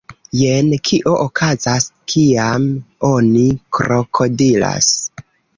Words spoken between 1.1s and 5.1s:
okazas, kiam oni krokodilas